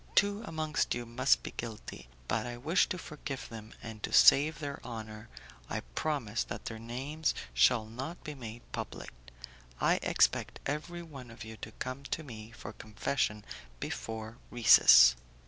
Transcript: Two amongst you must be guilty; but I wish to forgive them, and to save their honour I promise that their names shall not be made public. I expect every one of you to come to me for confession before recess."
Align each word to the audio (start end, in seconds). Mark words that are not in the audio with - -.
Two 0.15 0.41
amongst 0.47 0.95
you 0.95 1.05
must 1.05 1.43
be 1.43 1.51
guilty; 1.51 2.09
but 2.27 2.47
I 2.47 2.57
wish 2.57 2.87
to 2.89 2.97
forgive 2.97 3.49
them, 3.49 3.71
and 3.83 4.01
to 4.01 4.11
save 4.11 4.57
their 4.57 4.79
honour 4.83 5.29
I 5.69 5.81
promise 5.93 6.43
that 6.45 6.65
their 6.65 6.79
names 6.79 7.35
shall 7.53 7.85
not 7.85 8.23
be 8.23 8.33
made 8.33 8.63
public. 8.71 9.11
I 9.79 9.99
expect 10.01 10.59
every 10.65 11.03
one 11.03 11.29
of 11.29 11.43
you 11.43 11.55
to 11.57 11.71
come 11.73 12.01
to 12.05 12.23
me 12.23 12.49
for 12.49 12.73
confession 12.73 13.45
before 13.79 14.37
recess." 14.49 15.15